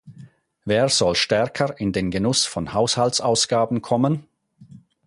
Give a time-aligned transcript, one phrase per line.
[0.65, 4.25] Wer soll stärker in den Genuss von Haushaltsausgaben kommen?